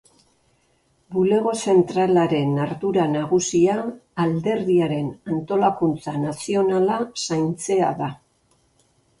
Bulego 1.15 1.51
Zentralaren 1.73 2.55
ardura 2.63 3.05
nagusia 3.11 3.77
alderdiaren 4.25 5.13
antolakuntza 5.37 6.17
nazionala 6.27 7.01
zaintzea 7.29 7.93
da. 8.05 8.13